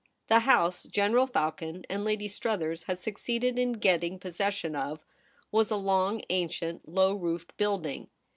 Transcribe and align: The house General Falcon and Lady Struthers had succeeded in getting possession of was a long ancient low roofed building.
The 0.29 0.39
house 0.39 0.81
General 0.85 1.27
Falcon 1.27 1.83
and 1.87 2.03
Lady 2.03 2.27
Struthers 2.27 2.85
had 2.85 2.99
succeeded 2.99 3.59
in 3.59 3.73
getting 3.73 4.17
possession 4.17 4.75
of 4.75 5.05
was 5.51 5.69
a 5.69 5.75
long 5.75 6.23
ancient 6.31 6.89
low 6.89 7.13
roofed 7.13 7.55
building. 7.55 8.09